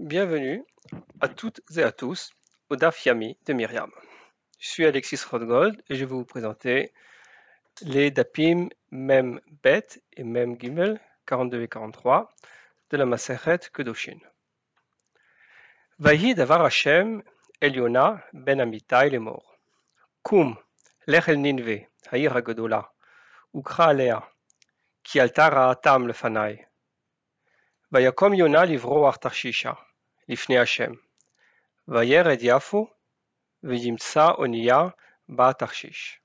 [0.00, 0.64] Bienvenue
[1.20, 2.30] à toutes et à tous
[2.70, 3.90] au DAF Yami de Myriam.
[4.60, 6.92] Je suis Alexis Rothgold et je vais vous présenter
[7.82, 12.32] les DAPIM Mem Bet et Mem Gimel 42 et 43
[12.90, 14.20] de la Maseret Kedoshin.
[15.98, 17.24] Vayi davar Hashem
[17.60, 19.58] Eliona ben Amitai le mort.
[20.22, 20.56] Kum
[21.08, 22.88] lech el Ninve, Haïr Hagodola,
[23.52, 24.22] Ukra alea,
[25.02, 26.64] ki alta ra'atam lefanai.
[27.90, 29.76] Vayakom Yona livro artarchisha.
[30.29, 30.91] לפני השם.
[31.87, 32.87] וירד יפו
[33.63, 34.87] וימצא אונייה
[35.29, 36.19] בה תרשיsh.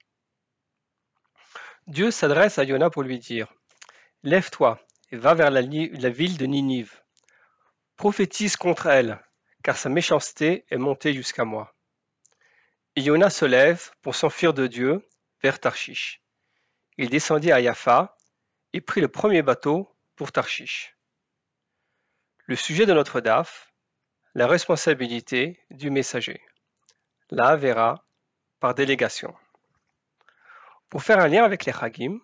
[1.86, 3.52] Dieu s'adresse à Yona pour lui dire
[4.22, 4.78] Lève-toi
[5.10, 7.00] et va vers la, la ville de Ninive.
[7.96, 9.18] Prophétise contre elle,
[9.62, 11.74] car sa méchanceté est montée jusqu'à moi.
[12.94, 15.08] Et Yona se lève pour s'enfuir de Dieu
[15.42, 16.20] vers Tarshish.
[16.98, 18.16] Il descendit à Yafa
[18.72, 20.96] et prit le premier bateau pour Tarshish.
[22.46, 23.71] Le sujet de notre DAF,
[24.35, 26.41] la responsabilité du messager.
[27.29, 28.03] La verra
[28.59, 29.33] par délégation.
[30.89, 32.19] Pour faire un lien avec les Chagim,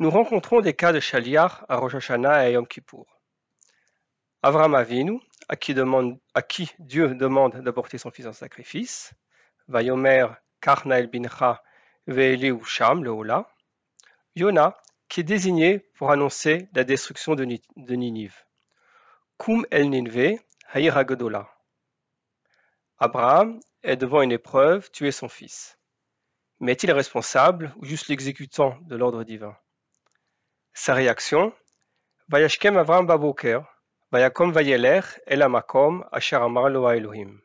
[0.00, 3.06] nous rencontrons des cas de Shaliach à Rosh Hashanah et à Yom Kippour.
[4.42, 5.74] Avram Avinu, à qui,
[6.78, 9.12] Dieu demande d'apporter son fils en sacrifice,
[9.68, 10.26] Vayomer
[11.12, 11.62] Bincha
[12.06, 13.48] Ve'eli Usham le Ola,
[14.34, 14.76] Yona,
[15.08, 17.44] qui est désigné pour annoncer la destruction de
[17.94, 18.44] Ninive.
[19.36, 20.38] Kum el Ninve,
[20.70, 21.02] Haïr.
[22.98, 25.78] Abraham est devant une épreuve, tuer son fils.
[26.60, 29.56] Mais est-il responsable ou juste l'exécutant de l'ordre divin?
[30.74, 31.54] Sa réaction?
[32.28, 32.76] Vayakom
[34.52, 37.40] Vayeler El Amakom Asher Amar Lo Elohim.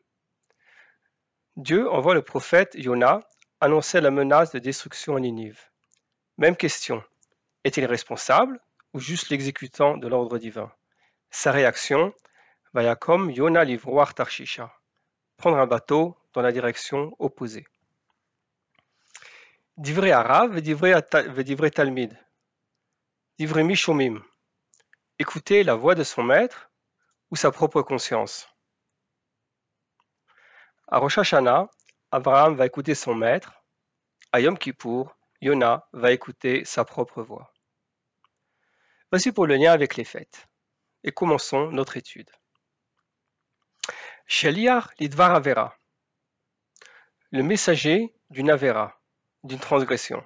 [1.56, 3.20] Dieu envoie le prophète Yona
[3.60, 5.70] annoncer la menace de destruction en Ninive.
[6.36, 7.02] Même question
[7.64, 8.60] est-il responsable
[8.92, 10.70] ou juste l'exécutant de l'ordre divin?
[11.30, 12.12] Sa réaction,
[12.74, 14.68] Vayakom Yona livroir Tarshisha,
[15.36, 17.64] prendre un bateau dans la direction opposée.
[19.76, 22.18] Divrei Arav Divrei Talmid,
[23.38, 24.20] Divrei Mishomim,
[25.20, 26.68] écouter la voix de son maître
[27.30, 28.48] ou sa propre conscience.
[30.88, 31.70] À Rosh Hashanah,
[32.10, 33.52] Abraham va écouter son maître.
[34.32, 37.52] À Yom Kippour, Yona va écouter sa propre voix.
[39.12, 40.48] Voici pour le lien avec les fêtes
[41.04, 42.30] et commençons notre étude.
[44.26, 45.76] Shaliach lidvar avera,
[47.30, 48.98] le messager d'une avera,
[49.42, 50.24] d'une transgression.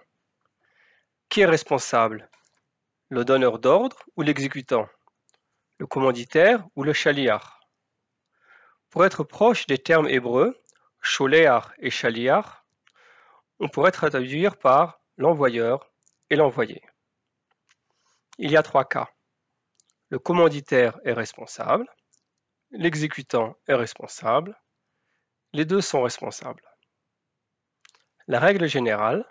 [1.28, 2.30] Qui est responsable?
[3.08, 4.88] Le donneur d'ordre ou l'exécutant?
[5.78, 7.42] Le commanditaire ou le shaliach?
[8.90, 10.56] Pour être proche des termes hébreux,
[11.02, 12.46] sholeach et shaliach,
[13.58, 15.90] on pourrait traduire par l'envoyeur
[16.30, 16.82] et l'envoyé.
[18.38, 19.10] Il y a trois cas.
[20.10, 21.86] Le commanditaire est responsable,
[22.70, 24.58] l'exécutant est responsable,
[25.52, 26.62] les deux sont responsables.
[28.26, 29.24] La règle générale,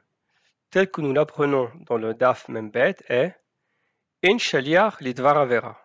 [0.71, 3.35] telle que nous l'apprenons dans le DAF Membet, est
[4.23, 5.79] In shaliach lidvar avera.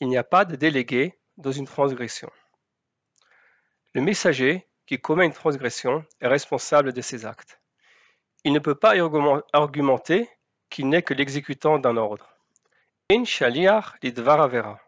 [0.00, 2.30] Il n'y a pas de délégué dans une transgression.
[3.92, 7.60] Le messager qui commet une transgression est responsable de ses actes.
[8.42, 8.94] Il ne peut pas
[9.52, 10.28] argumenter
[10.68, 12.28] qu'il n'est que l'exécutant d'un ordre.
[13.08, 14.83] In shaliach lidvar avera.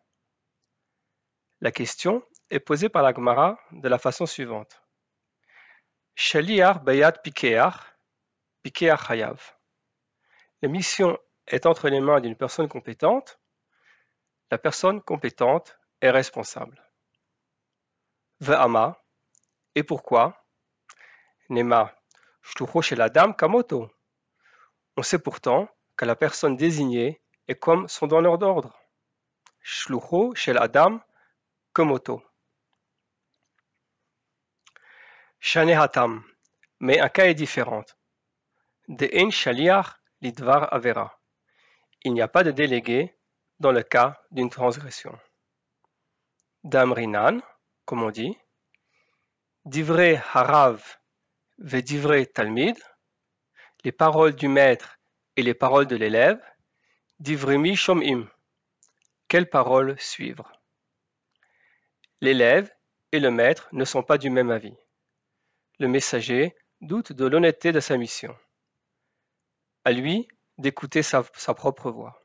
[1.60, 4.82] La question est posée par la Gemara de la façon suivante.
[6.14, 7.74] Shaliach bayat pikeach,
[8.62, 9.56] pikeach hayav.
[10.60, 13.40] La mission est entre les mains d'une personne compétente.
[14.50, 16.82] La personne compétente est responsable.
[18.40, 19.02] Ve'ama.
[19.74, 20.46] Et pourquoi?
[21.48, 21.94] Nema.
[22.42, 23.90] Shtucho shel adam kamoto.
[24.96, 28.78] On sait pourtant que la personne désignée et comme son donneur d'ordre.
[29.60, 31.00] Shlucho shel Adam
[31.76, 32.22] Komoto.
[35.54, 36.24] Hatam.
[36.80, 37.84] Mais cas est différent.
[38.88, 39.88] De en shaliach
[40.22, 41.20] lidvar avera.
[42.02, 43.14] Il n'y a pas de délégué
[43.60, 45.18] dans le cas d'une transgression.
[46.64, 47.42] Damrinan,
[47.84, 48.34] comme on dit,
[49.66, 50.82] divrei harav
[51.58, 52.78] ve divrei talmid,
[53.84, 54.98] les paroles du maître
[55.36, 56.42] et les paroles de l'élève,
[57.18, 58.30] Divremi shom'im.
[59.28, 60.55] Quelle parole suivre?
[62.20, 62.72] L'élève
[63.12, 64.76] et le maître ne sont pas du même avis.
[65.78, 68.36] Le messager doute de l'honnêteté de sa mission.
[69.84, 70.28] À lui
[70.58, 72.24] d'écouter sa, propre voix.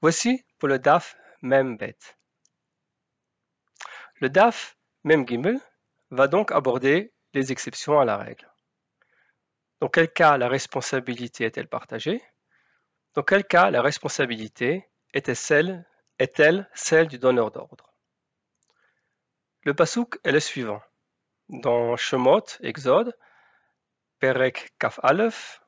[0.00, 2.18] Voici pour le DAF même bête.
[4.16, 5.58] Le DAF même gimel
[6.10, 8.50] va donc aborder les exceptions à la règle.
[9.80, 12.22] Dans quel cas la responsabilité est-elle partagée?
[13.14, 17.87] Dans quel cas la responsabilité est-elle celle du donneur d'ordre?
[19.63, 20.81] Le pasouk est le suivant.
[21.49, 23.17] Dans Shemot, Exode,
[24.19, 25.61] Perek Kaf Aleph,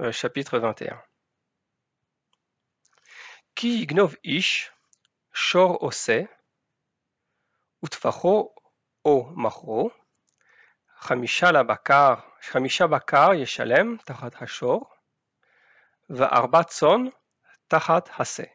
[0.00, 1.00] euh, chapitre 21.
[3.54, 4.72] Ki gnov ish,
[5.32, 6.28] shor ose,
[7.82, 8.54] utfacho
[9.04, 9.90] o machro,
[11.00, 14.90] חמישה לבקר, חמישה בקר ישלם תחת השור,
[16.10, 17.04] וארבע צאן
[17.68, 18.46] תחת hase.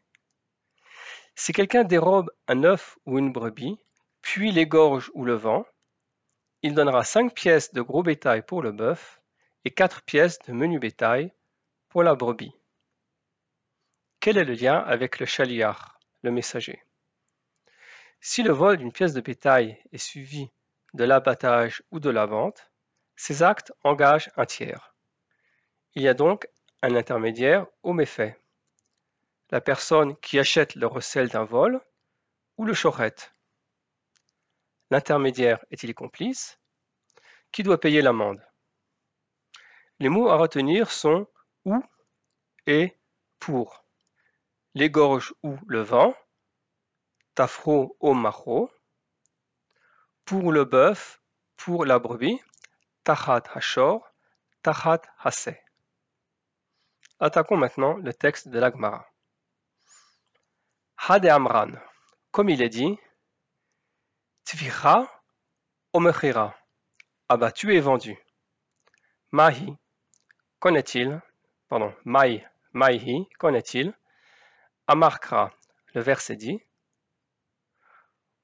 [1.36, 3.80] Si quelqu'un dérobe un œuf ou une brebis,
[4.23, 5.67] puis l'égorge ou le vend,
[6.63, 9.21] il donnera cinq pièces de gros bétail pour le bœuf
[9.65, 11.33] et quatre pièces de menu bétail
[11.89, 12.55] pour la brebis.
[14.21, 16.83] Quel est le lien avec le chaliar, le messager?
[18.21, 20.51] Si le vol d'une pièce de bétail est suivi
[20.95, 22.73] de l'abattage ou de la vente,
[23.15, 24.97] ces actes engagent un tiers.
[25.95, 26.49] Il y a donc
[26.83, 28.39] un intermédiaire au méfait.
[29.51, 31.81] La personne qui achète le recel d'un vol
[32.57, 33.33] ou le chorette.
[34.91, 36.59] L'intermédiaire est-il complice?
[37.53, 38.43] Qui doit payer l'amende?
[39.99, 41.27] Les mots à retenir sont
[41.65, 41.83] ou
[42.67, 42.97] et
[43.39, 43.85] pour.
[44.75, 46.15] L'égorge ou le vent,
[47.35, 48.71] tafro au machro,
[50.25, 51.21] pour le bœuf,
[51.57, 52.41] pour la brebis,
[53.03, 54.09] tachat hashor,
[54.63, 55.55] tachat hase.
[57.19, 59.07] Attaquons maintenant le texte de l'Agmara.
[60.97, 61.73] Hade Amran,
[62.31, 62.99] comme il est dit,
[64.49, 65.07] Tvicha
[65.93, 66.57] omechira,
[67.29, 68.17] abattu et vendu.
[69.31, 69.77] Mahi,
[70.59, 71.21] connaît-il,
[71.69, 73.93] pardon, Mai, Maihi, connaît-il,
[74.87, 75.53] Amarkra,
[75.93, 76.63] le verset dit,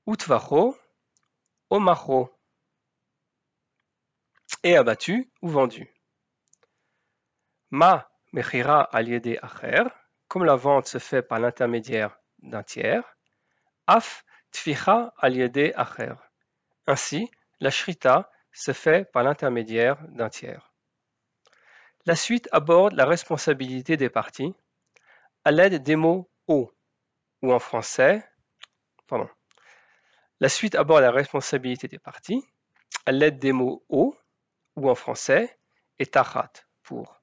[0.06, 0.77] Utvacho,
[1.71, 2.31] Omachro
[4.62, 5.91] est abattu ou vendu.
[7.71, 9.85] Ma mechira aliede acher,
[10.29, 13.17] comme la vente se fait par l'intermédiaire d'un tiers,
[13.87, 14.23] af
[14.55, 16.15] tficha aliede acher.
[16.87, 17.31] Ainsi,
[17.61, 20.73] la shrita se fait par l'intermédiaire d'un tiers.
[22.06, 24.55] La suite aborde la responsabilité des parties
[25.45, 26.71] à l'aide des mots o,
[27.43, 28.25] ou en français,
[29.09, 29.29] pardon,
[30.41, 32.43] la suite aborde la responsabilité des parties
[33.06, 34.17] à l'aide des mots o
[34.77, 35.59] ou en français
[35.99, 36.53] et tachat
[36.83, 37.21] pour.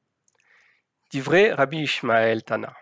[1.11, 2.75] Divré Rabbi Ishmael Tana.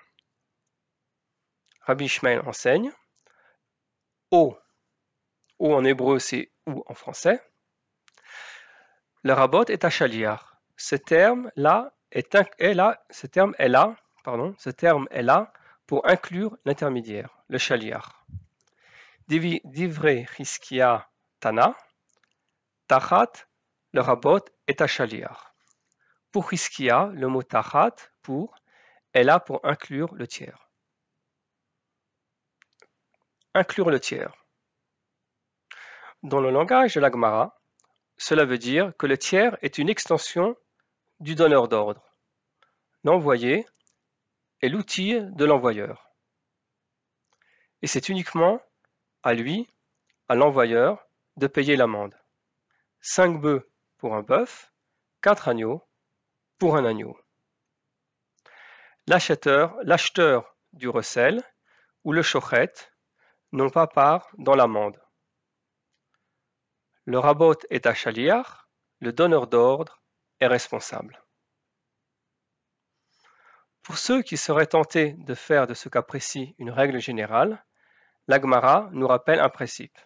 [1.81, 2.91] Rabbi Ishmael enseigne
[4.31, 4.57] o.
[5.59, 7.41] O en hébreu c'est ou en français.
[9.23, 10.61] Le rabot est à chaliar.
[10.77, 15.51] Ce terme là est, là, ce terme est là, pardon, ce terme est là
[15.85, 18.25] pour inclure l'intermédiaire, le chaliar.
[19.27, 21.09] Divrei Hiskia
[21.39, 21.75] Tana,
[22.87, 23.31] Tachat,
[23.93, 25.53] le rabot est à chaliar.
[26.31, 28.55] Pour Hiskia, le mot Tachat, pour,
[29.13, 30.68] est là pour inclure le tiers.
[33.55, 34.31] Inclure le tiers.
[36.21, 37.59] Dans le langage de l'Agmara,
[38.17, 40.55] cela veut dire que le tiers est une extension
[41.19, 42.03] du donneur d'ordre.
[43.03, 43.65] L'envoyé
[44.61, 46.11] est l'outil de l'envoyeur.
[47.81, 48.61] Et c'est uniquement
[49.23, 49.67] à lui,
[50.27, 51.03] à l'envoyeur,
[51.37, 52.15] de payer l'amende.
[53.01, 53.67] Cinq bœufs
[53.97, 54.71] pour un bœuf,
[55.23, 55.83] quatre agneaux
[56.59, 57.19] pour un agneau.
[59.07, 61.41] L'acheteur, l'acheteur du recel
[62.03, 62.88] ou le chochet
[63.51, 65.01] n'ont pas part dans l'amende.
[67.05, 70.01] Le rabot est à chaliar, le donneur d'ordre
[70.39, 71.23] est responsable.
[73.81, 77.65] Pour ceux qui seraient tentés de faire de ce cas précis une règle générale,
[78.29, 79.97] L'Agmara nous rappelle un principe,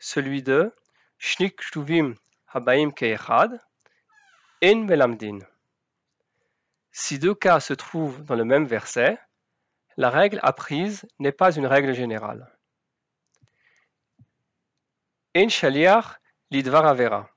[0.00, 0.74] celui de
[1.18, 2.14] Shnik Shtuvim
[2.48, 3.60] Habaim Keechad,
[4.64, 5.38] En Melamdin.
[6.90, 9.20] Si deux cas se trouvent dans le même verset,
[9.96, 12.52] la règle apprise n'est pas une règle générale.
[15.32, 16.18] En Shaliach
[16.50, 17.30] Lidvar Avera.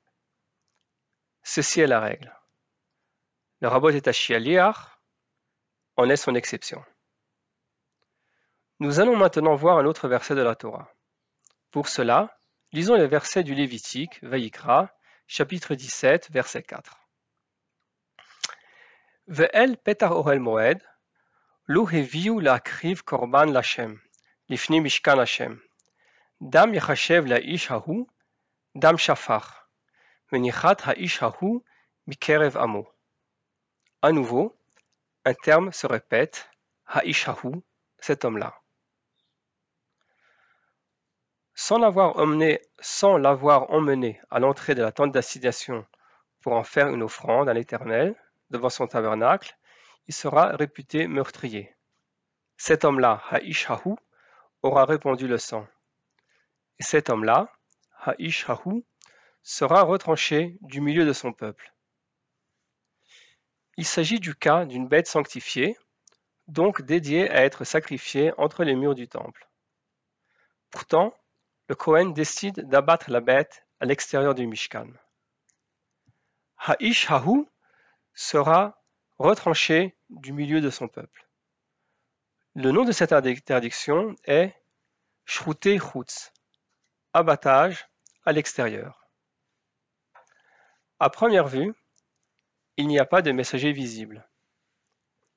[1.44, 2.36] Ceci est la règle.
[3.62, 4.74] Le rabot est à
[5.98, 6.84] en est son exception.
[8.80, 10.92] Nous allons maintenant voir un autre verset de la Torah.
[11.70, 12.36] Pour cela,
[12.72, 14.90] lisons les versets du Lévitique, Vayikra,
[15.28, 16.98] chapitre 17, verset 4.
[19.28, 20.82] Ve'el petar orel moed,
[21.70, 24.00] heviu kriv korban lachem,
[24.50, 25.62] lifni mishkan Hashem.
[26.44, 28.06] Dam yachashev la'ish hahu,
[28.76, 29.48] dam shafach,
[30.30, 31.64] venichat ha'ish hahu
[32.06, 32.86] mikerev amo.
[34.02, 34.54] À nouveau,
[35.24, 36.50] un terme se répète,
[36.86, 37.64] ha'ish hahu,
[37.98, 38.60] cet homme-là.
[41.56, 45.86] Sans l'avoir emmené, sans l'avoir emmené à l'entrée de la tente d'assignation
[46.42, 49.58] pour en faire une offrande à l'Éternel devant son tabernacle,
[50.08, 51.74] il sera réputé meurtrier.
[52.58, 53.96] Cet homme-là, Haïshahu,
[54.62, 55.66] aura répandu le sang.
[56.84, 57.50] Et cet homme-là,
[58.02, 58.84] Ha'ish Hahu,
[59.42, 61.74] sera retranché du milieu de son peuple.
[63.78, 65.78] Il s'agit du cas d'une bête sanctifiée,
[66.50, 69.48] donc dédiée à être sacrifiée entre les murs du temple.
[70.72, 71.18] Pourtant,
[71.70, 74.90] le Kohen décide d'abattre la bête à l'extérieur du Mishkan.
[76.58, 77.48] Ha'ish Hahu
[78.14, 78.84] sera
[79.20, 81.30] retranché du milieu de son peuple.
[82.56, 84.54] Le nom de cette interdiction est
[85.24, 86.34] Shrute Chutz,
[87.14, 87.88] abattage
[88.26, 89.08] à l'extérieur.
[91.00, 91.74] À première vue,
[92.78, 94.28] il n'y a pas de messager visible.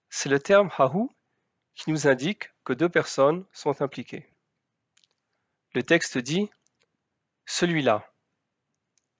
[0.09, 1.09] C'est le terme Hahu
[1.75, 4.26] qui nous indique que deux personnes sont impliquées.
[5.75, 6.50] Le texte dit
[7.45, 8.11] celui-là.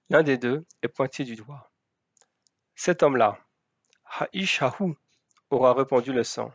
[0.09, 1.69] L'un des deux est pointé du doigt.
[2.75, 3.37] Cet homme-là,
[4.05, 4.95] Ha'ish Hahu,
[5.49, 6.51] aura répandu le sang.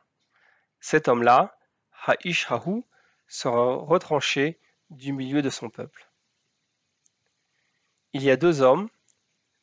[0.80, 1.56] Cet homme-là,
[2.06, 2.82] Ha'ish Hahu,
[3.28, 4.58] sera retranché
[4.92, 6.08] du milieu de son peuple.
[8.12, 8.88] Il y a deux hommes,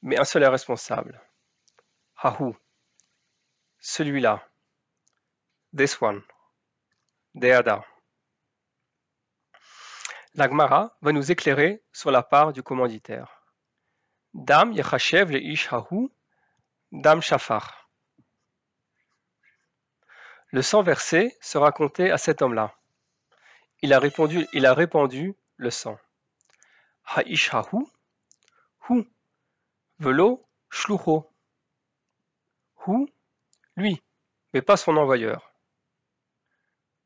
[0.02, 1.22] mais un seul est responsable.
[2.16, 2.54] Hahu,
[3.80, 4.48] celui-là.
[5.76, 6.24] This one.
[7.36, 7.86] Deada.
[10.34, 13.44] L'Agmara va nous éclairer sur la part du commanditaire.
[14.34, 16.10] Dam yachashev le ish hahu,
[16.92, 17.90] dam shafar.
[20.52, 22.79] Le sang versé sera compté à cet homme-là.
[23.82, 24.00] Il a
[24.74, 25.98] répandu, le sang.
[27.06, 27.86] Ha'ish hahu,
[28.90, 29.04] hu,
[30.00, 31.32] velo shlucho.
[32.86, 33.08] Hu,
[33.76, 34.02] lui,
[34.54, 35.54] mais pas son envoyeur.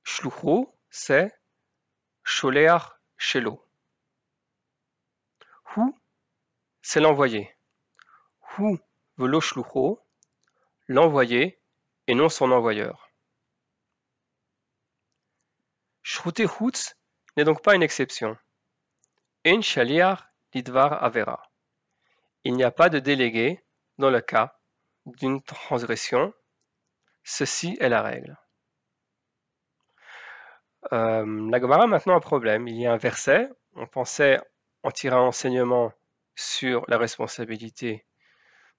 [0.03, 1.31] Shlucho, c'est
[2.23, 2.83] sholeach
[3.17, 3.63] shelo.
[5.75, 5.81] Hu,
[6.81, 7.55] c'est l'envoyé.
[8.57, 8.77] Hu,
[9.17, 9.99] velo shlucho,
[10.87, 11.61] l'envoyé
[12.07, 13.02] et non son envoyeur.
[16.13, 16.95] Shrute Chutz
[17.35, 18.37] n'est donc pas une exception.
[19.47, 21.41] En shaliar lidvar avera.
[22.43, 23.63] Il n'y a pas de délégué
[23.97, 24.55] dans le cas
[25.07, 26.31] d'une transgression.
[27.23, 28.37] Ceci est la règle.
[30.91, 32.67] Euh, la Gemara a maintenant un problème.
[32.67, 33.49] Il y a un verset.
[33.73, 34.39] On pensait
[34.83, 35.93] en tirer un enseignement
[36.35, 38.05] sur la responsabilité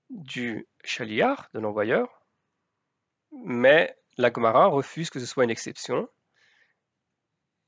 [0.08, 2.22] du shaliar, de l'envoyeur,
[3.32, 6.08] mais la Gemara refuse que ce soit une exception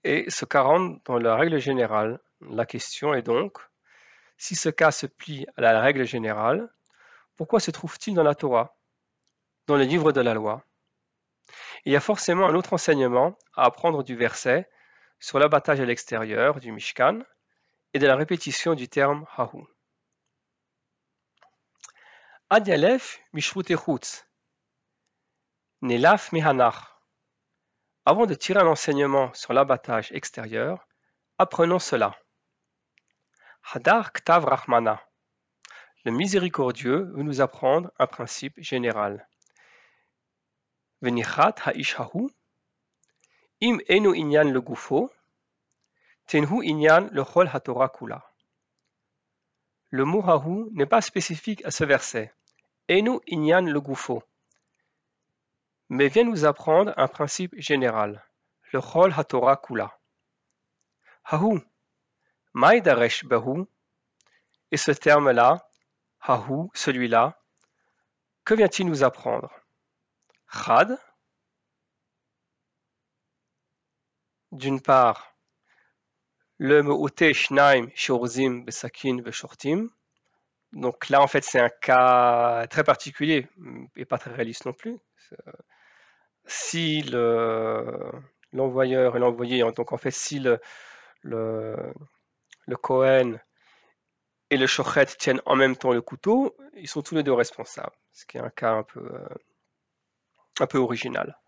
[0.06, 0.62] et ce cas
[1.04, 2.20] dans la règle générale.
[2.40, 3.58] La question est donc,
[4.36, 6.72] si ce cas se plie à la règle générale,
[7.34, 8.76] pourquoi se trouve-t-il dans la Torah,
[9.66, 10.64] dans le livre de la loi?
[11.84, 14.70] Il y a forcément un autre enseignement à apprendre du verset
[15.18, 17.20] sur l'abattage à l'extérieur du Mishkan
[17.92, 19.64] et de la répétition du terme Hahu.
[22.48, 23.20] Ad Yalef
[25.82, 26.95] Nelaf Mihanach
[28.08, 30.86] avant de tirer un enseignement sur l'abattage extérieur,
[31.38, 32.16] apprenons cela.
[33.72, 35.02] Hadar Ktav Rahmana.
[36.04, 39.28] Le miséricordieux veut nous apprendre un principe général.
[41.02, 42.30] Venichat Haishahu.
[43.60, 45.10] Im enu inyan le gufo.
[46.26, 48.22] Tenhu inyan le chol haTorah kula.
[49.90, 52.32] Le mot hahu n'est pas spécifique à ce verset.
[52.88, 54.22] Enu inyan le gufo
[55.88, 58.24] mais vient nous apprendre un principe général,
[58.72, 59.98] le Chol HaTorah Kula.
[61.24, 61.60] Hahu,
[62.54, 63.66] Maïdaresh Bahu,
[64.70, 65.68] et ce terme-là,
[66.20, 67.40] Hahu, celui-là,
[68.44, 69.50] que vient-il nous apprendre?
[70.52, 70.98] Chad,
[74.52, 75.34] d'une part,
[76.58, 79.88] le Me'ote Shnaim Shorzim Besakin Veshortim.
[80.72, 83.48] Donc là, en fait, c'est un cas très particulier
[83.96, 84.98] et pas très réaliste non plus
[86.46, 87.02] si
[88.52, 90.60] l'envoyeur et l'envoyé, donc en fait si le,
[91.22, 93.38] le, Cohen
[94.50, 97.96] et le Shochet tiennent en même temps le couteau, ils sont tous les deux responsables,
[98.12, 99.28] ce qui est un cas un peu, euh,
[100.60, 101.38] un peu original.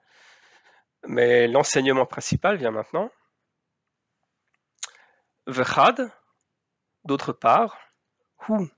[1.07, 3.11] Mais l'enseignement principal vient maintenant.
[5.47, 6.11] Vechad,
[7.05, 7.79] d'autre part,
[8.49, 8.69] hu,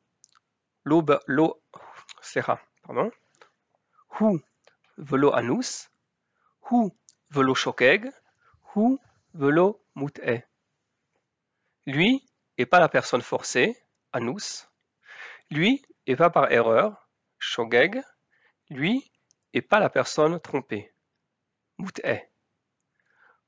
[0.84, 1.62] lo,
[2.20, 3.10] sera, pardon,
[4.20, 4.38] hu,
[4.98, 5.89] velo anus,
[11.86, 12.24] Lui
[12.58, 13.76] est pas la personne forcée,
[14.12, 14.68] anus.
[15.50, 17.08] Lui est pas par erreur,
[17.38, 18.00] shogeg.
[18.68, 19.10] Lui
[19.52, 20.94] est pas la personne trompée,
[21.78, 22.20] mut'e.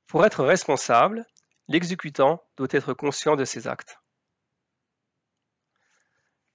[0.07, 1.25] Pour être responsable,
[1.69, 4.01] l'exécutant doit être conscient de ses actes.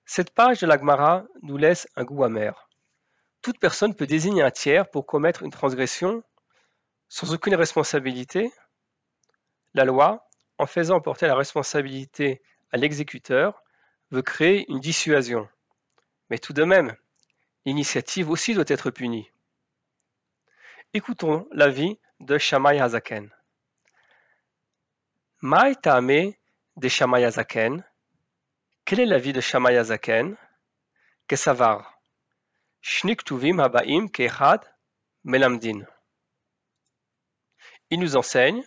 [0.04, 2.68] Cette page de l'Agmara nous laisse un goût amer.
[3.40, 6.22] Toute personne peut désigner un tiers pour commettre une transgression
[7.08, 8.52] sans aucune responsabilité,
[9.74, 13.62] la loi, en faisant porter la responsabilité à l'exécuteur
[14.10, 15.48] veut créer une dissuasion.
[16.30, 16.94] Mais tout de même,
[17.64, 19.30] l'initiative aussi doit être punie.
[20.94, 23.30] Écoutons l'avis de Shammai Hazaken.
[25.42, 26.32] Mai Ta'ame
[26.76, 27.84] de Shammai Hazaken.
[28.84, 30.36] Quel est l'avis de Shammai Hazaken?
[31.28, 32.00] Kesavar.
[32.80, 34.60] Shnik Tuvim Habaim Kehad
[35.24, 35.86] Melamdin.
[37.90, 38.64] Il nous enseigne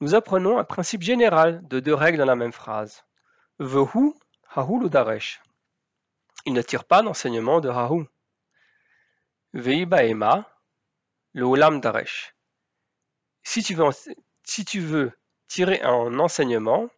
[0.00, 3.04] nous apprenons un principe général de deux règles dans la même phrase.
[3.58, 4.12] Vehu
[4.54, 5.40] Hahul Daresh.
[6.44, 8.04] Il ne tire pas d'enseignement de Hahu.
[9.54, 10.46] Veiba Ema,
[11.32, 12.34] le Olam Daresh.
[13.42, 13.86] Si tu, veux,
[14.44, 15.12] si tu veux
[15.48, 16.90] tirer un enseignement,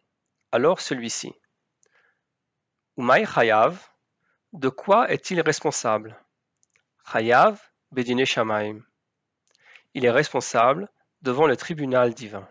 [0.51, 1.33] alors celui-ci.
[2.97, 3.87] Umay Chayav,
[4.51, 6.19] de quoi est-il responsable?
[7.09, 7.61] Chayav
[7.91, 8.81] Bedine Shamaim.
[9.93, 10.89] Il est responsable
[11.21, 12.47] devant le tribunal divin.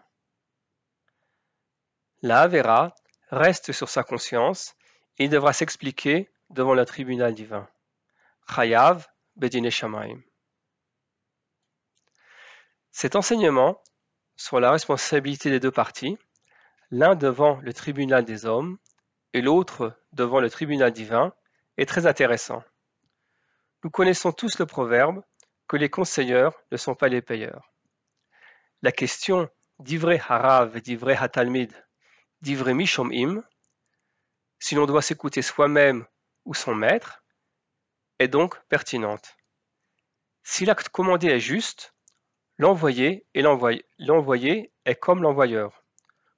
[2.23, 2.95] La Havera
[3.31, 4.75] reste sur sa conscience
[5.19, 7.69] et devra s'expliquer devant le tribunal divin.
[8.55, 9.07] Chayav
[9.37, 9.71] Bedine.
[12.91, 13.81] Cet enseignement
[14.37, 16.19] sur la responsabilité des deux parties,
[16.91, 18.79] l'un devant le tribunal des hommes
[19.33, 21.33] et l'autre devant le tribunal divin,
[21.77, 22.65] est très intéressant.
[23.85, 25.23] Nous connaissons tous le proverbe
[25.69, 27.73] que les conseilleurs ne sont pas les payeurs.
[28.81, 31.73] La question d'Ivré Harav et d'Ivré Hatalmid
[32.43, 33.43] d'Ivré Mishomim,
[34.61, 36.07] si l'on doit s'écouter soi-même
[36.45, 37.25] ou son maître,
[38.21, 39.37] est donc pertinente.
[40.45, 41.93] Si l'acte commandé est juste,
[42.59, 45.83] l'envoyé est comme l'envoyeur.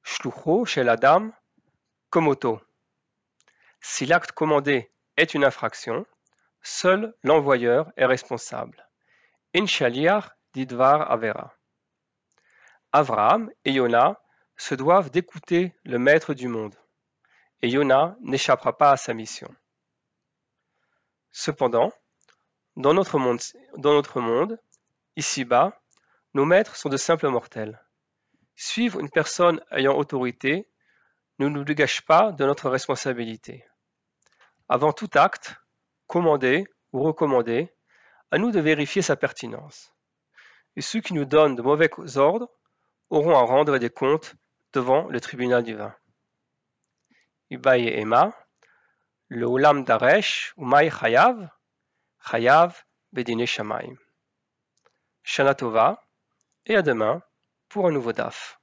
[0.03, 1.35] Shlucho chez la dame,
[2.09, 2.59] komoto.
[3.83, 6.07] Si l'acte commandé est une infraction,
[6.63, 8.89] seul l'envoyeur est responsable.
[9.55, 11.55] Inshaliar didvar avera.
[12.93, 14.21] Avraham et Yona
[14.57, 16.75] se doivent d'écouter le Maître du monde,
[17.63, 19.55] et Yona n'échappera pas à sa mission.
[21.31, 21.93] Cependant,
[22.77, 24.59] dans notre monde,
[25.17, 25.81] ici-bas,
[26.35, 27.81] nos maîtres sont de simples mortels.
[28.57, 30.69] Suivre une personne ayant autorité
[31.39, 33.65] ne nous dégage pas de notre responsabilité.
[34.69, 35.55] Avant tout acte,
[36.07, 37.73] commandé ou recommandé,
[38.31, 39.95] à nous de vérifier sa pertinence.
[40.77, 42.51] Et ceux qui nous donnent de mauvais ordres
[43.11, 44.37] auront à rendre des comptes
[44.73, 45.95] devant le tribunal divin.
[47.51, 48.33] Ibaye Ema,
[49.29, 51.51] le Olam Daresh, Umay Chayav,
[52.25, 53.97] Chayav Bedine Shamaim.
[55.25, 56.07] Shana Tova,
[56.67, 57.23] et à demain
[57.69, 58.60] pour un nouveau DAF.